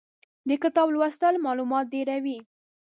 د 0.47 0.49
کتاب 0.63 0.87
لوستل 0.93 1.33
مالومات 1.45 1.85
ډېروي. 1.93 2.37